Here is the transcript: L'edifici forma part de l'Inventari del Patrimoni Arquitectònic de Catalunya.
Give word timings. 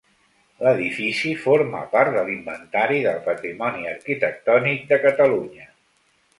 L'edifici 0.67 1.33
forma 1.41 1.81
part 1.91 2.15
de 2.15 2.23
l'Inventari 2.31 3.03
del 3.05 3.21
Patrimoni 3.29 3.87
Arquitectònic 3.93 4.85
de 4.93 5.03
Catalunya. 5.09 5.73